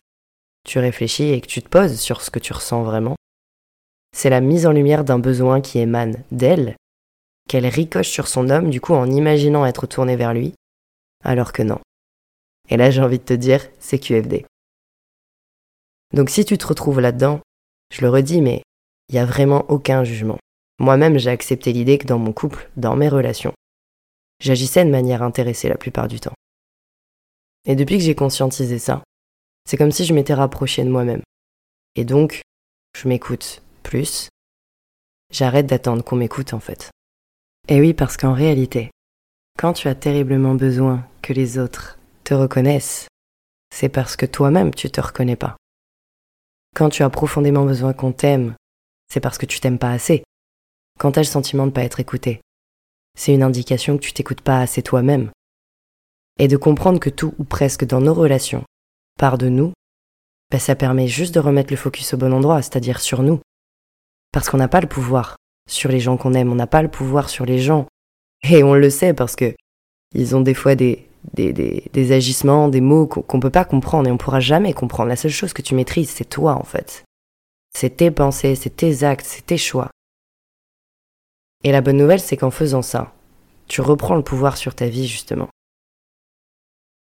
tu 0.65 0.79
réfléchis 0.79 1.29
et 1.29 1.39
que 1.39 1.47
tu 1.47 1.61
te 1.61 1.69
poses 1.69 1.99
sur 1.99 2.21
ce 2.21 2.31
que 2.31 2.39
tu 2.39 2.51
ressens 2.51 2.83
vraiment, 2.83 3.15
c'est 4.15 4.31
la 4.31 4.41
mise 4.41 4.65
en 4.65 4.71
lumière 4.71 5.03
d'un 5.03 5.19
besoin 5.19 5.61
qui 5.61 5.77
émane 5.77 6.23
d'elle, 6.31 6.75
qu'elle 7.47 7.67
ricoche 7.67 8.09
sur 8.09 8.27
son 8.27 8.49
homme 8.49 8.71
du 8.71 8.81
coup 8.81 8.93
en 8.93 9.09
imaginant 9.11 9.65
être 9.65 9.85
tournée 9.85 10.15
vers 10.15 10.33
lui, 10.33 10.53
alors 11.23 11.53
que 11.53 11.61
non. 11.61 11.79
Et 12.69 12.77
là 12.77 12.89
j'ai 12.89 13.01
envie 13.01 13.19
de 13.19 13.23
te 13.23 13.33
dire, 13.33 13.67
c'est 13.79 13.99
QFD. 13.99 14.45
Donc 16.13 16.29
si 16.29 16.45
tu 16.45 16.57
te 16.57 16.65
retrouves 16.65 17.01
là-dedans, 17.01 17.41
je 17.93 18.01
le 18.01 18.09
redis, 18.09 18.41
mais 18.41 18.63
il 19.09 19.13
n'y 19.13 19.19
a 19.19 19.25
vraiment 19.25 19.65
aucun 19.69 20.03
jugement. 20.03 20.39
Moi-même 20.79 21.19
j'ai 21.19 21.29
accepté 21.29 21.71
l'idée 21.73 21.99
que 21.99 22.07
dans 22.07 22.17
mon 22.17 22.33
couple, 22.33 22.69
dans 22.77 22.95
mes 22.95 23.09
relations, 23.09 23.53
j'agissais 24.39 24.85
de 24.85 24.91
manière 24.91 25.23
intéressée 25.23 25.69
la 25.69 25.77
plupart 25.77 26.07
du 26.07 26.19
temps. 26.19 26.33
Et 27.65 27.75
depuis 27.75 27.97
que 27.97 28.03
j'ai 28.03 28.15
conscientisé 28.15 28.79
ça, 28.79 29.03
c'est 29.67 29.77
comme 29.77 29.91
si 29.91 30.05
je 30.05 30.13
m'étais 30.13 30.33
rapproché 30.33 30.83
de 30.83 30.89
moi-même. 30.89 31.23
Et 31.95 32.05
donc, 32.05 32.41
je 32.95 33.07
m'écoute, 33.07 33.61
plus, 33.83 34.29
j'arrête 35.31 35.65
d'attendre 35.65 36.03
qu'on 36.03 36.15
m'écoute 36.15 36.53
en 36.53 36.59
fait. 36.59 36.91
Et 37.67 37.79
oui, 37.79 37.93
parce 37.93 38.17
qu'en 38.17 38.33
réalité, 38.33 38.91
quand 39.57 39.73
tu 39.73 39.87
as 39.87 39.95
terriblement 39.95 40.55
besoin 40.55 41.07
que 41.21 41.33
les 41.33 41.57
autres 41.57 41.97
te 42.23 42.33
reconnaissent, 42.33 43.07
c'est 43.73 43.89
parce 43.89 44.15
que 44.15 44.25
toi-même 44.25 44.73
tu 44.73 44.89
te 44.91 45.01
reconnais 45.01 45.35
pas. 45.35 45.57
Quand 46.75 46.89
tu 46.89 47.03
as 47.03 47.09
profondément 47.09 47.65
besoin 47.65 47.93
qu'on 47.93 48.11
t'aime, 48.11 48.55
c'est 49.11 49.19
parce 49.19 49.37
que 49.37 49.45
tu 49.45 49.59
t'aimes 49.59 49.79
pas 49.79 49.91
assez. 49.91 50.23
Quand 50.99 51.13
tu 51.13 51.19
as 51.19 51.23
le 51.23 51.27
sentiment 51.27 51.65
de 51.67 51.71
pas 51.71 51.83
être 51.83 51.99
écouté, 51.99 52.41
c'est 53.15 53.33
une 53.33 53.43
indication 53.43 53.97
que 53.97 54.03
tu 54.03 54.13
t'écoutes 54.13 54.41
pas 54.41 54.59
assez 54.59 54.81
toi-même. 54.81 55.31
Et 56.37 56.47
de 56.47 56.57
comprendre 56.57 56.99
que 56.99 57.09
tout 57.09 57.33
ou 57.39 57.43
presque 57.43 57.85
dans 57.85 58.01
nos 58.01 58.13
relations 58.13 58.63
part 59.17 59.37
de 59.37 59.47
nous, 59.47 59.71
ben 60.51 60.59
ça 60.59 60.75
permet 60.75 61.07
juste 61.07 61.33
de 61.33 61.39
remettre 61.39 61.71
le 61.71 61.77
focus 61.77 62.13
au 62.13 62.17
bon 62.17 62.33
endroit, 62.33 62.61
c'est-à-dire 62.61 62.99
sur 62.99 63.23
nous, 63.23 63.39
parce 64.31 64.49
qu'on 64.49 64.57
n'a 64.57 64.67
pas 64.67 64.81
le 64.81 64.87
pouvoir 64.87 65.37
sur 65.67 65.89
les 65.89 65.99
gens 65.99 66.17
qu'on 66.17 66.33
aime, 66.33 66.51
on 66.51 66.55
n'a 66.55 66.67
pas 66.67 66.81
le 66.81 66.89
pouvoir 66.89 67.29
sur 67.29 67.45
les 67.45 67.59
gens. 67.59 67.87
Et 68.43 68.63
on 68.63 68.73
le 68.73 68.89
sait 68.89 69.13
parce 69.13 69.35
que 69.35 69.55
ils 70.13 70.35
ont 70.35 70.41
des 70.41 70.53
fois 70.53 70.75
des, 70.75 71.07
des, 71.33 71.53
des, 71.91 72.11
agissements, 72.11 72.67
des 72.67 72.81
mots 72.81 73.07
qu'on 73.07 73.37
ne 73.37 73.41
peut 73.41 73.49
pas 73.49 73.65
comprendre 73.65 74.07
et 74.07 74.11
on 74.11 74.17
pourra 74.17 74.39
jamais 74.39 74.73
comprendre. 74.73 75.09
La 75.09 75.15
seule 75.15 75.31
chose 75.31 75.53
que 75.53 75.61
tu 75.61 75.75
maîtrises, 75.75 76.09
c'est 76.09 76.29
toi 76.29 76.53
en 76.53 76.63
fait. 76.63 77.03
C'est 77.75 77.97
tes 77.97 78.11
pensées, 78.11 78.55
c'est 78.55 78.75
tes 78.75 79.03
actes, 79.03 79.25
c'est 79.25 79.45
tes 79.45 79.57
choix. 79.57 79.89
Et 81.65 81.71
la 81.71 81.81
bonne 81.81 81.97
nouvelle, 81.97 82.19
c'est 82.19 82.37
qu'en 82.37 82.51
faisant 82.51 82.83
ça, 82.83 83.11
tu 83.65 83.81
reprends 83.81 84.13
le 84.13 84.23
pouvoir 84.23 84.55
sur 84.55 84.75
ta 84.75 84.87
vie 84.87 85.07
justement. 85.07 85.49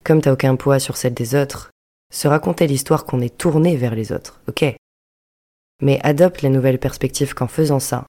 Comme 0.05 0.23
t'as 0.23 0.33
aucun 0.33 0.55
poids 0.55 0.79
sur 0.79 0.97
celle 0.97 1.15
des 1.15 1.35
autres, 1.35 1.73
se 2.13 2.29
raconter 2.29 2.69
l'histoire 2.69 3.05
qu'on 3.05 3.21
est 3.21 3.37
tourné 3.37 3.77
vers 3.77 3.97
les 3.97 4.13
autres, 4.13 4.41
ok? 4.47 4.65
Mais 5.81 5.99
adopte 6.05 6.43
la 6.43 6.49
nouvelle 6.49 6.79
perspective 6.79 7.35
qu'en 7.35 7.49
faisant 7.49 7.81
ça, 7.81 8.07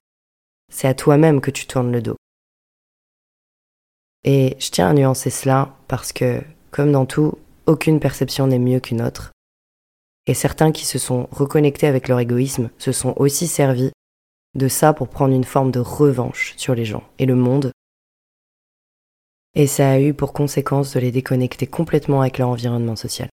c'est 0.72 0.86
à 0.86 0.94
toi-même 0.94 1.40
que 1.40 1.50
tu 1.50 1.66
tournes 1.66 1.90
le 1.90 2.00
dos. 2.00 2.16
Et 4.22 4.54
je 4.60 4.70
tiens 4.70 4.90
à 4.90 4.94
nuancer 4.94 5.30
cela 5.30 5.76
parce 5.88 6.12
que, 6.12 6.40
comme 6.70 6.92
dans 6.92 7.04
tout, 7.04 7.36
aucune 7.66 7.98
perception 7.98 8.46
n'est 8.46 8.60
mieux 8.60 8.78
qu'une 8.78 9.02
autre. 9.02 9.32
Et 10.28 10.34
certains 10.34 10.70
qui 10.70 10.84
se 10.84 11.00
sont 11.00 11.26
reconnectés 11.32 11.88
avec 11.88 12.06
leur 12.06 12.20
égoïsme 12.20 12.70
se 12.78 12.92
sont 12.92 13.14
aussi 13.16 13.48
servis 13.48 13.90
de 14.54 14.68
ça 14.68 14.92
pour 14.92 15.08
prendre 15.08 15.34
une 15.34 15.44
forme 15.44 15.70
de 15.70 15.80
revanche 15.80 16.54
sur 16.56 16.74
les 16.74 16.84
gens 16.84 17.04
et 17.18 17.26
le 17.26 17.34
monde. 17.34 17.72
Et 19.54 19.66
ça 19.66 19.90
a 19.90 20.00
eu 20.00 20.14
pour 20.14 20.32
conséquence 20.32 20.94
de 20.94 21.00
les 21.00 21.12
déconnecter 21.12 21.66
complètement 21.66 22.20
avec 22.20 22.38
leur 22.38 22.48
environnement 22.48 22.96
social. 22.96 23.28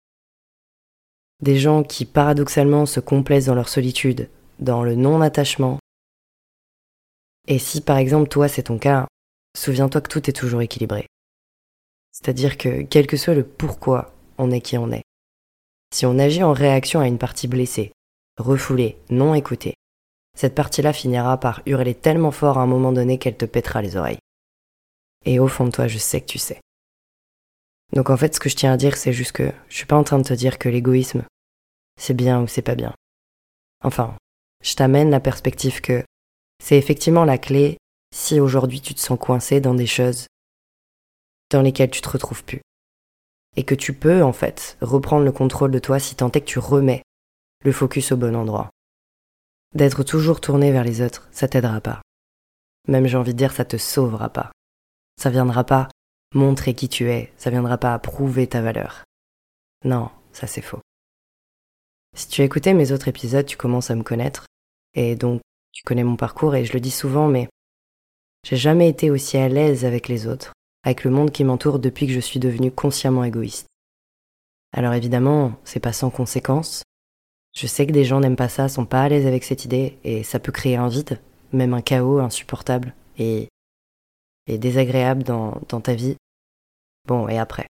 Des 1.43 1.59
gens 1.59 1.83
qui 1.83 2.05
paradoxalement 2.05 2.85
se 2.85 3.01
complaisent 3.01 3.47
dans 3.47 3.55
leur 3.55 3.69
solitude, 3.69 4.29
dans 4.59 4.83
le 4.83 4.95
non-attachement. 4.95 5.79
Et 7.49 7.59
si 7.59 7.81
par 7.81 7.97
exemple 7.97 8.29
toi 8.29 8.49
c'est 8.49 8.65
ton 8.65 8.79
cas, 8.79 9.07
souviens-toi 9.57 10.03
que 10.03 10.09
tout 10.09 10.29
est 10.29 10.35
toujours 10.35 10.61
équilibré. 10.61 11.07
C'est-à-dire 12.13 12.59
que 12.59 12.83
quel 12.83 13.07
que 13.07 13.17
soit 13.17 13.35
le 13.35 13.45
pourquoi 13.45 14.13
on 14.37 14.51
est 14.51 14.61
qui 14.61 14.77
on 14.77 14.93
est, 14.93 15.03
si 15.93 16.05
on 16.05 16.19
agit 16.19 16.43
en 16.43 16.53
réaction 16.53 17.01
à 17.01 17.09
une 17.09 17.19
partie 17.19 17.49
blessée, 17.49 17.93
refoulée, 18.39 18.99
non 19.09 19.35
écoutée, 19.35 19.75
cette 20.37 20.55
partie-là 20.55 20.93
finira 20.93 21.39
par 21.39 21.63
hurler 21.67 21.95
tellement 21.95 22.31
fort 22.31 22.59
à 22.59 22.63
un 22.63 22.67
moment 22.67 22.93
donné 22.93 23.19
qu'elle 23.19 23.37
te 23.37 23.45
pètera 23.45 23.83
les 23.83 23.97
oreilles. 23.97 24.19
Et 25.25 25.39
au 25.39 25.49
fond 25.49 25.67
de 25.67 25.71
toi, 25.71 25.87
je 25.87 25.99
sais 25.99 26.21
que 26.21 26.27
tu 26.27 26.39
sais. 26.39 26.61
Donc 27.93 28.11
en 28.11 28.17
fait, 28.17 28.35
ce 28.35 28.41
que 28.41 28.49
je 28.49 28.57
tiens 28.57 28.73
à 28.73 28.77
dire, 28.77 28.97
c'est 28.97 29.13
juste 29.13 29.33
que 29.33 29.53
je 29.69 29.77
suis 29.77 29.87
pas 29.87 29.97
en 29.97 30.05
train 30.05 30.19
de 30.19 30.25
te 30.25 30.33
dire 30.33 30.59
que 30.59 30.69
l'égoïsme, 30.69 31.25
c'est 31.99 32.15
bien 32.15 32.41
ou 32.41 32.47
c'est 32.47 32.63
pas 32.63 32.75
bien. 32.75 32.95
Enfin, 33.85 34.17
je 34.63 34.75
t'amène 34.75 35.11
la 35.11 35.21
perspective 35.21 35.81
que 35.81 36.05
c'est 36.63 36.77
effectivement 36.77 37.25
la 37.25 37.39
clé 37.39 37.79
si 38.15 38.41
aujourd'hui 38.41 38.81
tu 38.81 38.95
te 38.95 39.01
sens 39.01 39.19
coincé 39.19 39.61
dans 39.61 39.75
des 39.75 39.87
choses 39.87 40.27
dans 41.51 41.63
lesquelles 41.63 41.91
tu 41.91 42.01
te 42.01 42.09
retrouves 42.09 42.45
plus. 42.45 42.61
Et 43.57 43.65
que 43.65 43.75
tu 43.75 43.93
peux, 43.93 44.23
en 44.23 44.33
fait, 44.33 44.77
reprendre 44.81 45.25
le 45.25 45.33
contrôle 45.33 45.73
de 45.73 45.79
toi 45.81 45.99
si 45.99 46.15
tant 46.15 46.31
est 46.31 46.41
que 46.41 46.47
tu 46.47 46.61
remets 46.61 47.03
le 47.65 47.73
focus 47.73 48.13
au 48.13 48.17
bon 48.17 48.37
endroit. 48.37 48.71
D'être 49.75 50.03
toujours 50.03 50.41
tourné 50.41 50.73
vers 50.73 50.85
les 50.85 51.01
autres, 51.01 51.29
ça 51.31 51.47
t'aidera 51.47 51.81
pas. 51.81 52.03
Même 52.89 53.07
j'ai 53.07 53.17
envie 53.17 53.33
de 53.33 53.39
dire, 53.39 53.53
ça 53.53 53.65
te 53.65 53.77
sauvera 53.77 54.29
pas. 54.29 54.51
Ça 55.21 55.31
viendra 55.31 55.65
pas 55.65 55.89
montrer 56.35 56.75
qui 56.75 56.89
tu 56.89 57.11
es, 57.11 57.33
ça 57.37 57.51
viendra 57.51 57.79
pas 57.79 57.99
prouver 57.99 58.47
ta 58.47 58.63
valeur. 58.63 59.05
Non, 59.85 60.11
ça 60.33 60.47
c'est 60.47 60.61
faux. 60.61 60.81
Si 62.17 62.29
tu 62.29 62.43
as 62.43 62.45
écouté 62.45 62.75
mes 62.75 62.93
autres 62.93 63.09
épisodes, 63.09 63.47
tu 63.47 63.57
commences 63.57 63.91
à 63.91 63.95
me 63.95 64.03
connaître, 64.03 64.47
et 64.95 65.15
donc 65.15 65.41
tu 65.73 65.83
connais 65.85 66.05
mon 66.05 66.17
parcours, 66.17 66.55
et 66.57 66.65
je 66.65 66.73
le 66.73 66.81
dis 66.81 66.91
souvent, 66.91 67.29
mais 67.29 67.49
j'ai 68.45 68.57
jamais 68.57 68.89
été 68.89 69.11
aussi 69.11 69.37
à 69.37 69.49
l'aise 69.49 69.85
avec 69.85 70.09
les 70.09 70.27
autres, 70.27 70.53
avec 70.83 71.05
le 71.05 71.11
monde 71.11 71.31
qui 71.31 71.45
m'entoure 71.45 71.79
depuis 71.79 72.07
que 72.07 72.13
je 72.13 72.21
suis 72.21 72.41
devenu 72.41 72.73
consciemment 72.73 73.25
égoïste. 73.25 73.67
Alors 74.73 74.95
évidemment, 74.95 75.53
c'est 75.65 75.81
pas 75.81 75.93
sans 75.93 76.11
conséquence. 76.11 76.83
Je 77.53 77.67
sais 77.67 77.87
que 77.87 77.93
des 77.93 78.05
gens 78.05 78.21
n'aiment 78.21 78.37
pas 78.37 78.49
ça, 78.49 78.69
sont 78.69 78.87
pas 78.87 79.03
à 79.03 79.09
l'aise 79.09 79.27
avec 79.27 79.45
cette 79.45 79.65
idée, 79.65 79.99
et 80.05 80.23
ça 80.23 80.39
peut 80.39 80.53
créer 80.53 80.77
un 80.77 80.89
vide, 80.89 81.21
même 81.53 81.75
un 81.75 81.83
chaos 81.83 82.19
insupportable 82.19 82.95
et, 83.19 83.49
désagréable 84.47 85.23
dans, 85.23 85.61
dans 85.69 85.81
ta 85.81 85.95
vie. 85.95 86.17
Bon, 87.07 87.29
et 87.29 87.39
après? 87.39 87.67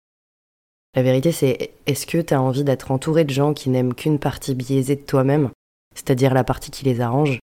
La 0.96 1.04
vérité, 1.04 1.32
c'est 1.32 1.74
est-ce 1.86 2.06
que 2.06 2.22
t'as 2.22 2.40
envie 2.40 2.64
d'être 2.64 2.92
entouré 2.92 3.26
de 3.26 3.30
gens 3.30 3.54
qui 3.54 3.70
n'aiment 3.70 3.94
qu'une 3.94 4.20
partie 4.20 4.56
biaisée 4.56 4.96
de 4.96 5.02
toi-même, 5.02 5.52
c'est-à-dire 5.94 6.34
la 6.34 6.44
partie 6.44 6.72
qui 6.72 6.86
les 6.86 7.02
arrange? 7.02 7.40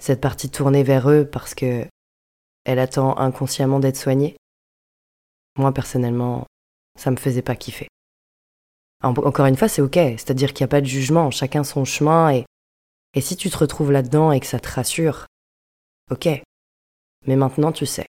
Cette 0.00 0.20
partie 0.20 0.50
tournée 0.50 0.82
vers 0.82 1.08
eux 1.08 1.24
parce 1.24 1.54
que 1.54 1.86
elle 2.64 2.78
attend 2.78 3.16
inconsciemment 3.18 3.78
d'être 3.80 3.96
soignée? 3.96 4.36
Moi, 5.56 5.72
personnellement, 5.72 6.46
ça 6.98 7.10
me 7.10 7.16
faisait 7.16 7.42
pas 7.42 7.56
kiffer. 7.56 7.88
Encore 9.02 9.46
une 9.46 9.56
fois, 9.56 9.68
c'est 9.68 9.82
ok, 9.82 9.94
c'est-à-dire 9.94 10.52
qu'il 10.52 10.64
n'y 10.64 10.68
a 10.68 10.74
pas 10.74 10.80
de 10.80 10.86
jugement, 10.86 11.30
chacun 11.30 11.64
son 11.64 11.84
chemin, 11.84 12.32
et, 12.32 12.44
et 13.14 13.20
si 13.20 13.36
tu 13.36 13.50
te 13.50 13.58
retrouves 13.58 13.90
là-dedans 13.90 14.30
et 14.30 14.40
que 14.40 14.46
ça 14.46 14.60
te 14.60 14.68
rassure, 14.68 15.26
ok. 16.10 16.28
Mais 17.26 17.36
maintenant, 17.36 17.72
tu 17.72 17.86
sais. 17.86 18.06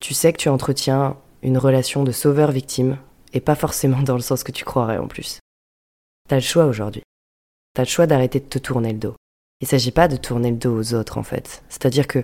Tu 0.00 0.14
sais 0.14 0.32
que 0.32 0.38
tu 0.38 0.48
entretiens 0.48 1.18
une 1.42 1.58
relation 1.58 2.04
de 2.04 2.12
sauveur-victime, 2.12 2.98
et 3.34 3.40
pas 3.40 3.54
forcément 3.54 4.00
dans 4.00 4.14
le 4.14 4.20
sens 4.20 4.44
que 4.44 4.52
tu 4.52 4.64
croirais 4.64 4.98
en 4.98 5.08
plus. 5.08 5.40
T'as 6.28 6.36
le 6.36 6.42
choix 6.42 6.64
aujourd'hui. 6.64 7.02
T'as 7.74 7.82
le 7.82 7.88
choix 7.88 8.06
d'arrêter 8.06 8.40
de 8.40 8.48
te 8.48 8.58
tourner 8.58 8.92
le 8.92 8.98
dos. 8.98 9.16
Il 9.60 9.66
s'agit 9.66 9.90
pas 9.90 10.08
de 10.08 10.16
tourner 10.16 10.50
le 10.50 10.56
dos 10.56 10.74
aux 10.78 10.94
autres 10.94 11.18
en 11.18 11.22
fait. 11.22 11.62
C'est-à-dire 11.68 12.06
que 12.06 12.22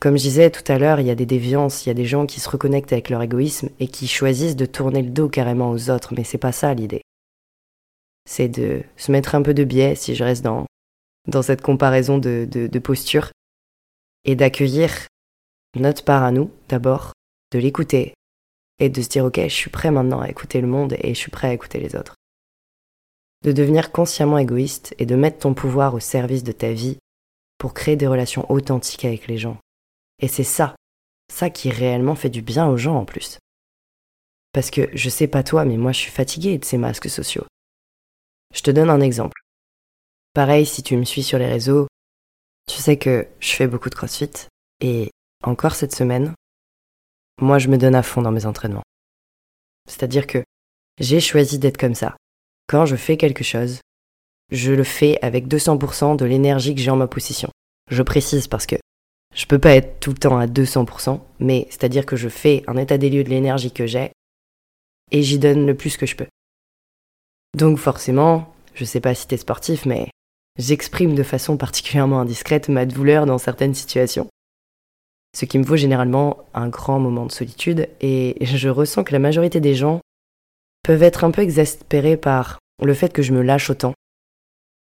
comme 0.00 0.16
je 0.16 0.22
disais 0.22 0.50
tout 0.50 0.64
à 0.72 0.78
l'heure, 0.78 0.98
il 0.98 1.06
y 1.06 1.10
a 1.10 1.14
des 1.14 1.26
déviances, 1.26 1.84
il 1.84 1.90
y 1.90 1.92
a 1.92 1.94
des 1.94 2.06
gens 2.06 2.24
qui 2.24 2.40
se 2.40 2.48
reconnectent 2.48 2.92
avec 2.92 3.10
leur 3.10 3.22
égoïsme 3.22 3.68
et 3.78 3.86
qui 3.86 4.08
choisissent 4.08 4.56
de 4.56 4.64
tourner 4.64 5.02
le 5.02 5.10
dos 5.10 5.28
carrément 5.28 5.70
aux 5.70 5.90
autres, 5.90 6.14
mais 6.14 6.24
c'est 6.24 6.38
pas 6.38 6.52
ça 6.52 6.72
l'idée. 6.72 7.02
C'est 8.26 8.48
de 8.48 8.82
se 8.96 9.12
mettre 9.12 9.34
un 9.34 9.42
peu 9.42 9.52
de 9.52 9.62
biais, 9.62 9.94
si 9.94 10.14
je 10.14 10.24
reste 10.24 10.42
dans, 10.42 10.64
dans 11.28 11.42
cette 11.42 11.60
comparaison 11.60 12.16
de, 12.16 12.48
de, 12.50 12.78
posture, 12.78 13.30
et 14.24 14.36
d'accueillir 14.36 14.90
notre 15.76 16.02
part 16.02 16.22
à 16.22 16.32
nous, 16.32 16.50
d'abord, 16.68 17.12
de 17.52 17.58
l'écouter, 17.58 18.14
et 18.78 18.88
de 18.88 19.02
se 19.02 19.08
dire 19.08 19.26
ok, 19.26 19.38
je 19.42 19.48
suis 19.54 19.70
prêt 19.70 19.90
maintenant 19.90 20.20
à 20.20 20.30
écouter 20.30 20.62
le 20.62 20.66
monde 20.66 20.96
et 21.00 21.14
je 21.14 21.18
suis 21.18 21.30
prêt 21.30 21.48
à 21.48 21.52
écouter 21.52 21.78
les 21.78 21.94
autres. 21.94 22.14
De 23.44 23.52
devenir 23.52 23.92
consciemment 23.92 24.38
égoïste 24.38 24.94
et 24.98 25.04
de 25.04 25.16
mettre 25.16 25.40
ton 25.40 25.52
pouvoir 25.52 25.94
au 25.94 26.00
service 26.00 26.44
de 26.44 26.52
ta 26.52 26.72
vie 26.72 26.98
pour 27.58 27.74
créer 27.74 27.96
des 27.96 28.06
relations 28.06 28.50
authentiques 28.50 29.04
avec 29.04 29.26
les 29.26 29.36
gens. 29.36 29.58
Et 30.20 30.28
c'est 30.28 30.44
ça, 30.44 30.76
ça 31.32 31.50
qui 31.50 31.70
réellement 31.70 32.14
fait 32.14 32.30
du 32.30 32.42
bien 32.42 32.68
aux 32.68 32.76
gens 32.76 32.96
en 32.96 33.04
plus. 33.04 33.38
Parce 34.52 34.70
que 34.70 34.88
je 34.92 35.08
sais 35.08 35.28
pas 35.28 35.42
toi, 35.42 35.64
mais 35.64 35.76
moi 35.76 35.92
je 35.92 35.98
suis 35.98 36.10
fatiguée 36.10 36.58
de 36.58 36.64
ces 36.64 36.76
masques 36.76 37.10
sociaux. 37.10 37.46
Je 38.54 38.62
te 38.62 38.70
donne 38.70 38.90
un 38.90 39.00
exemple. 39.00 39.40
Pareil, 40.34 40.66
si 40.66 40.82
tu 40.82 40.96
me 40.96 41.04
suis 41.04 41.22
sur 41.22 41.38
les 41.38 41.46
réseaux, 41.46 41.86
tu 42.68 42.76
sais 42.76 42.98
que 42.98 43.28
je 43.40 43.52
fais 43.52 43.66
beaucoup 43.66 43.90
de 43.90 43.94
crossfit, 43.94 44.48
et 44.80 45.10
encore 45.42 45.74
cette 45.74 45.94
semaine, 45.94 46.34
moi 47.40 47.58
je 47.58 47.68
me 47.68 47.78
donne 47.78 47.94
à 47.94 48.02
fond 48.02 48.22
dans 48.22 48.30
mes 48.30 48.46
entraînements. 48.46 48.84
C'est-à-dire 49.88 50.26
que 50.26 50.44
j'ai 50.98 51.20
choisi 51.20 51.58
d'être 51.58 51.78
comme 51.78 51.94
ça. 51.94 52.16
Quand 52.66 52.86
je 52.86 52.96
fais 52.96 53.16
quelque 53.16 53.44
chose, 53.44 53.80
je 54.50 54.72
le 54.72 54.84
fais 54.84 55.18
avec 55.22 55.46
200% 55.46 56.16
de 56.16 56.24
l'énergie 56.24 56.74
que 56.74 56.80
j'ai 56.80 56.90
en 56.90 56.96
ma 56.96 57.08
possession. 57.08 57.50
Je 57.90 58.02
précise 58.02 58.46
parce 58.46 58.66
que 58.66 58.76
je 59.34 59.46
peux 59.46 59.58
pas 59.58 59.74
être 59.74 60.00
tout 60.00 60.10
le 60.10 60.18
temps 60.18 60.38
à 60.38 60.46
200%, 60.46 61.20
mais 61.38 61.66
c'est-à-dire 61.70 62.06
que 62.06 62.16
je 62.16 62.28
fais 62.28 62.62
un 62.66 62.76
état 62.76 62.98
des 62.98 63.10
lieux 63.10 63.24
de 63.24 63.30
l'énergie 63.30 63.72
que 63.72 63.86
j'ai 63.86 64.12
et 65.12 65.22
j'y 65.22 65.38
donne 65.38 65.66
le 65.66 65.74
plus 65.74 65.96
que 65.96 66.06
je 66.06 66.16
peux. 66.16 66.26
Donc 67.56 67.78
forcément, 67.78 68.52
je 68.74 68.84
sais 68.84 69.00
pas 69.00 69.14
si 69.14 69.26
t'es 69.26 69.36
sportif, 69.36 69.86
mais 69.86 70.08
j'exprime 70.58 71.14
de 71.14 71.22
façon 71.22 71.56
particulièrement 71.56 72.20
indiscrète 72.20 72.68
ma 72.68 72.86
douleur 72.86 73.26
dans 73.26 73.38
certaines 73.38 73.74
situations. 73.74 74.28
Ce 75.34 75.44
qui 75.44 75.58
me 75.58 75.64
vaut 75.64 75.76
généralement 75.76 76.38
un 76.54 76.68
grand 76.68 76.98
moment 76.98 77.26
de 77.26 77.32
solitude 77.32 77.88
et 78.00 78.36
je 78.44 78.68
ressens 78.68 79.04
que 79.04 79.12
la 79.12 79.20
majorité 79.20 79.60
des 79.60 79.74
gens 79.74 80.00
peuvent 80.82 81.02
être 81.02 81.24
un 81.24 81.30
peu 81.30 81.42
exaspérés 81.42 82.16
par 82.16 82.58
le 82.82 82.94
fait 82.94 83.12
que 83.12 83.22
je 83.22 83.32
me 83.32 83.42
lâche 83.42 83.70
autant, 83.70 83.94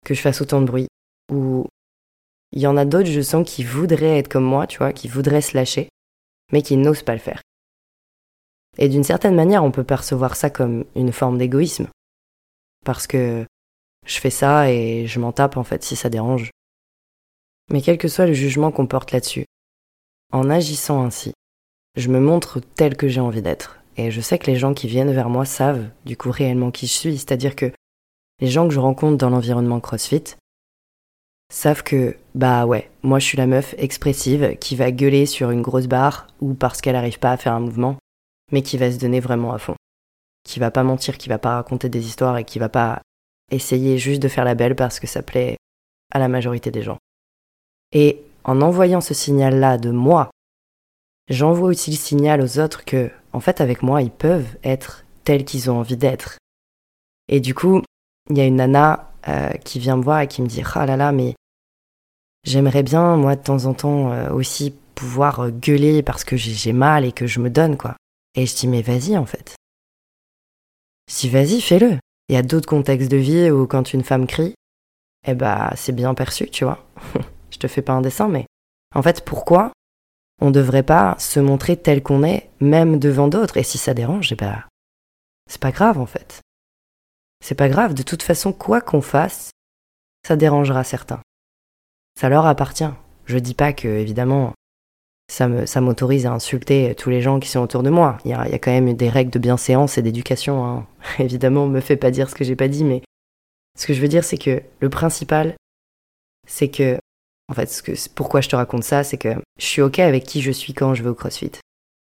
que 0.06 0.13
je 0.13 0.22
fasse 0.22 0.42
autant 0.42 0.60
de 0.60 0.65
bruit, 0.65 0.88
ou 1.32 1.68
il 2.51 2.61
y 2.61 2.67
en 2.67 2.77
a 2.77 2.85
d'autres, 2.85 3.09
je 3.09 3.21
sens, 3.21 3.49
qui 3.49 3.63
voudraient 3.63 4.19
être 4.19 4.27
comme 4.27 4.43
moi, 4.43 4.67
tu 4.67 4.77
vois, 4.77 4.93
qui 4.93 5.07
voudraient 5.07 5.41
se 5.41 5.55
lâcher, 5.55 5.89
mais 6.51 6.61
qui 6.61 6.77
n'osent 6.77 7.03
pas 7.03 7.13
le 7.13 7.19
faire. 7.19 7.41
Et 8.77 8.89
d'une 8.89 9.03
certaine 9.03 9.35
manière, 9.35 9.63
on 9.63 9.71
peut 9.71 9.83
percevoir 9.83 10.35
ça 10.35 10.49
comme 10.49 10.85
une 10.95 11.11
forme 11.11 11.37
d'égoïsme. 11.37 11.87
Parce 12.85 13.07
que 13.07 13.45
je 14.05 14.19
fais 14.19 14.29
ça 14.29 14.71
et 14.71 15.07
je 15.07 15.19
m'en 15.19 15.31
tape, 15.31 15.57
en 15.57 15.63
fait, 15.63 15.83
si 15.83 15.95
ça 15.95 16.09
dérange. 16.09 16.51
Mais 17.71 17.81
quel 17.81 17.97
que 17.97 18.07
soit 18.07 18.27
le 18.27 18.33
jugement 18.33 18.71
qu'on 18.71 18.87
porte 18.87 19.11
là-dessus, 19.11 19.45
en 20.31 20.49
agissant 20.49 21.03
ainsi, 21.03 21.33
je 21.95 22.09
me 22.09 22.19
montre 22.19 22.59
tel 22.59 22.97
que 22.97 23.07
j'ai 23.07 23.21
envie 23.21 23.41
d'être. 23.41 23.79
Et 23.97 24.11
je 24.11 24.21
sais 24.21 24.37
que 24.37 24.47
les 24.47 24.57
gens 24.57 24.73
qui 24.73 24.87
viennent 24.87 25.13
vers 25.13 25.29
moi 25.29 25.45
savent, 25.45 25.89
du 26.05 26.17
coup, 26.17 26.29
réellement 26.29 26.71
qui 26.71 26.87
je 26.87 26.93
suis. 26.93 27.17
C'est-à-dire 27.17 27.55
que 27.55 27.71
les 28.41 28.47
gens 28.47 28.67
que 28.67 28.73
je 28.73 28.79
rencontre 28.79 29.17
dans 29.17 29.29
l'environnement 29.29 29.79
CrossFit, 29.79 30.35
savent 31.49 31.83
que, 31.83 32.17
bah 32.33 32.65
ouais, 32.65 32.89
moi 33.03 33.19
je 33.19 33.25
suis 33.25 33.37
la 33.37 33.47
meuf 33.47 33.75
expressive 33.77 34.57
qui 34.59 34.75
va 34.75 34.91
gueuler 34.91 35.25
sur 35.25 35.51
une 35.51 35.61
grosse 35.61 35.87
barre 35.87 36.27
ou 36.41 36.53
parce 36.53 36.81
qu'elle 36.81 36.93
n'arrive 36.93 37.19
pas 37.19 37.31
à 37.31 37.37
faire 37.37 37.53
un 37.53 37.59
mouvement, 37.59 37.97
mais 38.51 38.61
qui 38.61 38.77
va 38.77 38.91
se 38.91 38.97
donner 38.97 39.19
vraiment 39.19 39.53
à 39.53 39.57
fond. 39.57 39.75
Qui 40.43 40.59
va 40.59 40.71
pas 40.71 40.83
mentir, 40.83 41.17
qui 41.17 41.29
va 41.29 41.37
pas 41.37 41.55
raconter 41.55 41.89
des 41.89 42.05
histoires 42.05 42.37
et 42.37 42.43
qui 42.43 42.59
va 42.59 42.69
pas 42.69 43.01
essayer 43.51 43.97
juste 43.97 44.21
de 44.21 44.27
faire 44.27 44.45
la 44.45 44.55
belle 44.55 44.75
parce 44.75 44.99
que 44.99 45.07
ça 45.07 45.21
plaît 45.21 45.57
à 46.11 46.19
la 46.19 46.27
majorité 46.27 46.71
des 46.71 46.81
gens. 46.81 46.97
Et 47.91 48.21
en 48.43 48.61
envoyant 48.61 49.01
ce 49.01 49.13
signal-là 49.13 49.77
de 49.77 49.91
moi, 49.91 50.29
j'envoie 51.29 51.69
aussi 51.69 51.91
le 51.91 51.97
signal 51.97 52.41
aux 52.41 52.59
autres 52.59 52.85
que, 52.85 53.11
en 53.33 53.39
fait, 53.39 53.61
avec 53.61 53.81
moi, 53.81 54.01
ils 54.01 54.11
peuvent 54.11 54.57
être 54.63 55.03
tels 55.23 55.45
qu'ils 55.45 55.71
ont 55.71 55.79
envie 55.79 55.97
d'être. 55.97 56.37
Et 57.27 57.39
du 57.39 57.55
coup, 57.55 57.81
il 58.29 58.37
y 58.37 58.41
a 58.41 58.45
une 58.45 58.57
nana 58.57 59.11
euh, 59.27 59.50
qui 59.63 59.79
vient 59.79 59.98
me 59.98 60.03
voir 60.03 60.22
et 60.22 60.27
qui 60.27 60.41
me 60.41 60.48
dit 60.48 60.62
Ah 60.75 60.86
là 60.86 60.98
là, 60.98 61.12
mais 61.12 61.36
j'aimerais 62.44 62.84
bien, 62.84 63.15
moi, 63.15 63.36
de 63.36 63.41
temps 63.41 63.65
en 63.65 63.74
temps, 63.74 64.12
euh, 64.12 64.29
aussi 64.32 64.74
pouvoir 64.94 65.41
euh, 65.41 65.50
gueuler 65.50 66.03
parce 66.03 66.24
que 66.24 66.38
j'ai 66.38 66.74
mal 66.74 67.05
et 67.05 67.12
que 67.12 67.27
je 67.27 67.39
me 67.39 67.50
donne, 67.50 67.77
quoi. 67.77 67.96
Et 68.36 68.46
je 68.46 68.55
dis 68.55 68.67
Mais 68.67 68.82
vas-y, 68.82 69.17
en 69.17 69.25
fait. 69.25 69.55
Si 71.10 71.29
vas-y, 71.29 71.62
fais-le. 71.62 71.98
Il 72.29 72.36
y 72.36 72.38
a 72.38 72.44
d'autres 72.44 72.67
contextes 72.67 73.12
de 73.12 73.17
vie 73.17 73.51
où 73.51 73.67
quand 73.67 73.94
une 73.94 74.03
femme 74.03 74.25
crie, 74.25 74.55
eh 75.27 75.36
bah, 75.36 75.72
c'est 75.75 75.91
bien 75.91 76.13
perçu, 76.13 76.50
tu 76.50 76.63
vois. 76.63 76.86
je 77.51 77.58
te 77.58 77.67
fais 77.67 77.82
pas 77.82 77.94
un 77.94 78.01
dessin, 78.01 78.27
mais 78.27 78.46
en 78.94 79.01
fait, 79.01 79.24
pourquoi 79.25 79.72
on 80.41 80.51
devrait 80.51 80.84
pas 80.84 81.15
se 81.20 81.39
montrer 81.39 81.77
tel 81.77 82.03
qu'on 82.03 82.24
est, 82.24 82.50
même 82.60 83.00
devant 83.00 83.27
d'autres? 83.27 83.58
Et 83.58 83.63
si 83.63 83.77
ça 83.77 83.94
dérange, 83.94 84.32
eh 84.32 84.36
bah, 84.36 84.65
c'est 85.50 85.62
pas 85.62 85.72
grave, 85.72 86.00
en 86.00 86.05
fait. 86.05 86.41
C'est 87.47 87.53
pas 87.53 87.69
grave, 87.69 87.93
de 87.93 88.01
toute 88.01 88.23
façon, 88.23 88.53
quoi 88.53 88.81
qu'on 88.81 89.03
fasse, 89.03 89.51
ça 90.25 90.35
dérangera 90.35 90.83
certains. 90.83 91.21
Ça 92.19 92.27
leur 92.27 92.47
appartient. 92.47 92.89
Je 93.27 93.37
dis 93.37 93.53
pas 93.53 93.71
que, 93.71 93.87
évidemment, 93.87 94.53
ça 95.27 95.47
m'autorise 95.79 96.25
à 96.25 96.31
insulter 96.31 96.95
tous 96.95 97.11
les 97.11 97.21
gens 97.21 97.39
qui 97.39 97.47
sont 97.47 97.59
autour 97.59 97.83
de 97.83 97.91
moi. 97.91 98.17
Il 98.25 98.31
y 98.31 98.33
a, 98.33 98.57
quand 98.57 98.71
même 98.71 98.95
des 98.95 99.09
règles 99.09 99.29
de 99.29 99.37
bienséance 99.37 99.99
et 99.99 100.01
d'éducation. 100.01 100.65
Hein. 100.65 100.87
Évidemment, 101.19 101.67
me 101.67 101.81
fait 101.81 101.97
pas 101.97 102.09
dire 102.09 102.31
ce 102.31 102.33
que 102.33 102.43
j'ai 102.43 102.55
pas 102.55 102.67
dit, 102.67 102.83
mais 102.83 103.03
ce 103.77 103.85
que 103.85 103.93
je 103.93 104.01
veux 104.01 104.07
dire, 104.07 104.23
c'est 104.23 104.39
que 104.39 104.63
le 104.79 104.89
principal, 104.89 105.53
c'est 106.47 106.71
que, 106.71 106.97
en 107.47 107.53
fait, 107.53 107.67
ce 107.67 108.09
pourquoi 108.09 108.41
je 108.41 108.49
te 108.49 108.55
raconte 108.55 108.83
ça, 108.83 109.03
c'est 109.03 109.19
que 109.19 109.35
je 109.59 109.65
suis 109.67 109.83
ok 109.83 109.99
avec 109.99 110.23
qui 110.23 110.41
je 110.41 110.51
suis 110.51 110.73
quand 110.73 110.95
je 110.95 111.03
vais 111.03 111.09
au 111.09 111.15
CrossFit. 111.15 111.51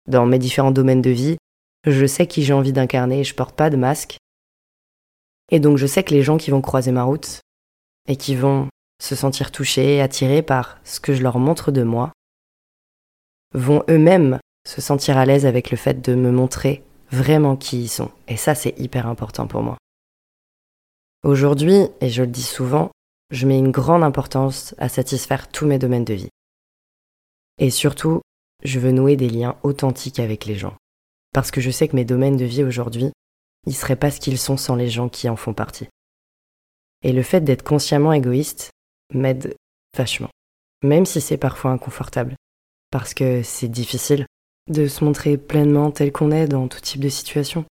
Dans 0.06 0.26
mes 0.26 0.38
différents 0.38 0.70
domaines 0.70 1.02
de 1.02 1.10
vie, 1.10 1.38
je 1.84 2.06
sais 2.06 2.28
qui 2.28 2.44
j'ai 2.44 2.52
envie 2.52 2.72
d'incarner, 2.72 3.24
je 3.24 3.34
porte 3.34 3.56
pas 3.56 3.68
de 3.68 3.76
masque, 3.76 4.18
et 5.50 5.60
donc 5.60 5.76
je 5.76 5.86
sais 5.86 6.02
que 6.02 6.14
les 6.14 6.22
gens 6.22 6.36
qui 6.36 6.50
vont 6.50 6.60
croiser 6.60 6.92
ma 6.92 7.04
route 7.04 7.40
et 8.08 8.16
qui 8.16 8.36
vont 8.36 8.68
se 9.00 9.14
sentir 9.14 9.50
touchés, 9.50 10.00
attirés 10.00 10.42
par 10.42 10.78
ce 10.84 11.00
que 11.00 11.14
je 11.14 11.22
leur 11.22 11.38
montre 11.38 11.72
de 11.72 11.82
moi, 11.82 12.12
vont 13.52 13.82
eux-mêmes 13.88 14.38
se 14.66 14.80
sentir 14.80 15.18
à 15.18 15.26
l'aise 15.26 15.46
avec 15.46 15.70
le 15.70 15.76
fait 15.76 16.00
de 16.00 16.14
me 16.14 16.30
montrer 16.30 16.82
vraiment 17.10 17.56
qui 17.56 17.82
ils 17.82 17.88
sont. 17.88 18.10
Et 18.28 18.36
ça, 18.36 18.54
c'est 18.54 18.78
hyper 18.78 19.06
important 19.06 19.46
pour 19.46 19.62
moi. 19.62 19.76
Aujourd'hui, 21.22 21.86
et 22.00 22.10
je 22.10 22.22
le 22.22 22.28
dis 22.28 22.42
souvent, 22.42 22.90
je 23.30 23.46
mets 23.46 23.58
une 23.58 23.70
grande 23.70 24.02
importance 24.02 24.74
à 24.78 24.88
satisfaire 24.88 25.48
tous 25.48 25.66
mes 25.66 25.78
domaines 25.78 26.04
de 26.04 26.14
vie. 26.14 26.28
Et 27.58 27.70
surtout, 27.70 28.20
je 28.62 28.80
veux 28.80 28.92
nouer 28.92 29.16
des 29.16 29.28
liens 29.28 29.56
authentiques 29.62 30.18
avec 30.18 30.44
les 30.44 30.56
gens. 30.56 30.76
Parce 31.32 31.50
que 31.50 31.60
je 31.60 31.70
sais 31.70 31.88
que 31.88 31.96
mes 31.96 32.04
domaines 32.04 32.36
de 32.36 32.44
vie 32.44 32.64
aujourd'hui, 32.64 33.12
ils 33.66 33.74
seraient 33.74 33.96
pas 33.96 34.10
ce 34.10 34.20
qu'ils 34.20 34.38
sont 34.38 34.56
sans 34.56 34.76
les 34.76 34.88
gens 34.88 35.08
qui 35.08 35.28
en 35.28 35.36
font 35.36 35.54
partie. 35.54 35.88
Et 37.02 37.12
le 37.12 37.22
fait 37.22 37.40
d'être 37.40 37.62
consciemment 37.62 38.12
égoïste 38.12 38.70
m'aide 39.12 39.54
vachement. 39.96 40.30
Même 40.82 41.06
si 41.06 41.20
c'est 41.20 41.36
parfois 41.36 41.70
inconfortable. 41.70 42.34
Parce 42.90 43.14
que 43.14 43.42
c'est 43.42 43.68
difficile 43.68 44.26
de 44.68 44.86
se 44.86 45.04
montrer 45.04 45.36
pleinement 45.36 45.90
tel 45.90 46.12
qu'on 46.12 46.30
est 46.30 46.48
dans 46.48 46.68
tout 46.68 46.80
type 46.80 47.00
de 47.00 47.08
situation. 47.08 47.64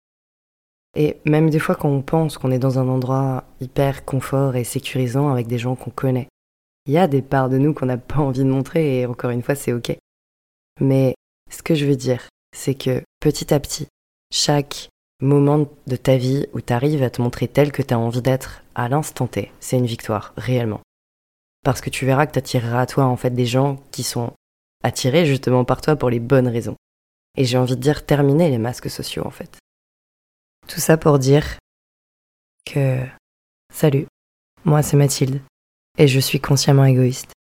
Et 0.96 1.18
même 1.24 1.50
des 1.50 1.60
fois 1.60 1.76
quand 1.76 1.88
on 1.88 2.02
pense 2.02 2.36
qu'on 2.36 2.50
est 2.50 2.58
dans 2.58 2.78
un 2.78 2.88
endroit 2.88 3.44
hyper 3.60 4.04
confort 4.04 4.56
et 4.56 4.64
sécurisant 4.64 5.28
avec 5.30 5.46
des 5.46 5.58
gens 5.58 5.76
qu'on 5.76 5.90
connaît, 5.90 6.28
il 6.86 6.92
y 6.92 6.98
a 6.98 7.06
des 7.06 7.22
parts 7.22 7.48
de 7.48 7.58
nous 7.58 7.74
qu'on 7.74 7.86
n'a 7.86 7.98
pas 7.98 8.18
envie 8.18 8.40
de 8.40 8.50
montrer 8.50 9.00
et 9.00 9.06
encore 9.06 9.30
une 9.30 9.42
fois 9.42 9.54
c'est 9.54 9.72
ok. 9.72 9.96
Mais 10.80 11.14
ce 11.50 11.62
que 11.62 11.74
je 11.74 11.84
veux 11.84 11.96
dire, 11.96 12.28
c'est 12.56 12.74
que 12.74 13.02
petit 13.20 13.54
à 13.54 13.60
petit, 13.60 13.86
chaque 14.32 14.88
moment 15.20 15.68
de 15.86 15.96
ta 15.96 16.16
vie 16.16 16.46
où 16.52 16.60
tu 16.60 16.72
arrives 16.72 17.02
à 17.02 17.10
te 17.10 17.20
montrer 17.20 17.48
tel 17.48 17.72
que 17.72 17.82
tu 17.82 17.94
as 17.94 17.98
envie 17.98 18.22
d'être 18.22 18.62
à 18.74 18.88
l'instant 18.88 19.26
T, 19.26 19.52
c'est 19.60 19.76
une 19.76 19.86
victoire, 19.86 20.32
réellement. 20.36 20.80
Parce 21.62 21.80
que 21.80 21.90
tu 21.90 22.06
verras 22.06 22.26
que 22.26 22.32
tu 22.32 22.38
attireras 22.38 22.80
à 22.80 22.86
toi 22.86 23.04
en 23.04 23.16
fait 23.16 23.30
des 23.30 23.46
gens 23.46 23.82
qui 23.90 24.02
sont 24.02 24.32
attirés 24.82 25.26
justement 25.26 25.64
par 25.64 25.80
toi 25.80 25.96
pour 25.96 26.10
les 26.10 26.20
bonnes 26.20 26.48
raisons. 26.48 26.76
Et 27.36 27.44
j'ai 27.44 27.58
envie 27.58 27.76
de 27.76 27.82
dire 27.82 28.06
terminer 28.06 28.48
les 28.50 28.58
masques 28.58 28.90
sociaux 28.90 29.26
en 29.26 29.30
fait. 29.30 29.58
Tout 30.68 30.80
ça 30.80 30.96
pour 30.96 31.18
dire 31.18 31.58
que 32.64 33.04
salut, 33.72 34.06
moi 34.64 34.82
c'est 34.82 34.96
Mathilde 34.96 35.42
et 35.98 36.08
je 36.08 36.20
suis 36.20 36.40
consciemment 36.40 36.84
égoïste. 36.84 37.32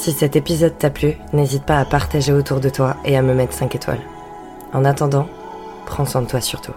Si 0.00 0.12
cet 0.12 0.34
épisode 0.34 0.78
t'a 0.78 0.88
plu, 0.88 1.12
n'hésite 1.34 1.66
pas 1.66 1.78
à 1.78 1.84
partager 1.84 2.32
autour 2.32 2.58
de 2.58 2.70
toi 2.70 2.96
et 3.04 3.18
à 3.18 3.22
me 3.22 3.34
mettre 3.34 3.52
5 3.52 3.74
étoiles. 3.74 4.00
En 4.72 4.86
attendant, 4.86 5.28
prends 5.84 6.06
soin 6.06 6.22
de 6.22 6.26
toi 6.26 6.40
surtout. 6.40 6.72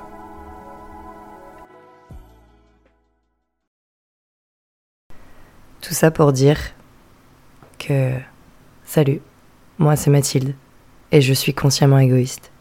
Tout 5.80 5.94
ça 5.94 6.12
pour 6.12 6.34
dire 6.34 6.60
que... 7.80 8.12
Salut, 8.84 9.22
moi 9.78 9.96
c'est 9.96 10.10
Mathilde, 10.10 10.54
et 11.14 11.22
je 11.22 11.34
suis 11.34 11.54
consciemment 11.54 12.00
égoïste. 12.00 12.53